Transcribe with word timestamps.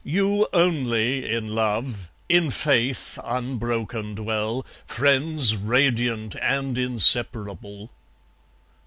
You 0.03 0.47
only 0.51 1.31
In 1.31 1.53
love, 1.53 2.09
in 2.27 2.49
faith 2.49 3.19
unbroken 3.23 4.15
dwell, 4.15 4.65
Friends 4.87 5.55
radiant 5.55 6.35
and 6.41 6.75
inseparable!" 6.75 7.91